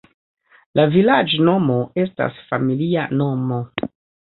La 0.79 0.85
vilaĝnomo 0.95 1.77
estas 2.07 2.43
familia 2.51 3.09
nomo. 3.23 3.65